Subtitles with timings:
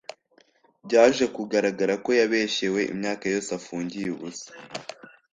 [0.85, 4.49] byaje kugaragara ko yabeshyewe imyaka yose afungiye ubusa